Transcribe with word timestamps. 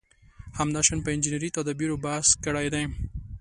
همداشان 0.59 0.99
په 1.03 1.09
انجنیري 1.15 1.49
تدابېرو 1.57 2.01
بحث 2.05 2.27
کړی 2.45 2.67
دی. 2.73 2.83